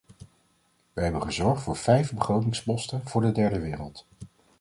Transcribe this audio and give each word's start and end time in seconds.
Wij 0.93 1.03
hebben 1.03 1.21
gezorgd 1.21 1.63
voor 1.63 1.75
vijf 1.75 2.13
begrotingsposten 2.13 3.07
voor 3.07 3.21
de 3.21 3.31
derde 3.31 3.59
wereld. 3.59 4.05